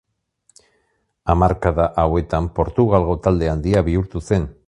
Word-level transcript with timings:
Hamarkada 1.33 1.85
hauetan 2.05 2.49
Portugalgo 2.61 3.19
talde 3.27 3.53
handia 3.55 3.87
bihurtu 3.91 4.27
zen. 4.31 4.53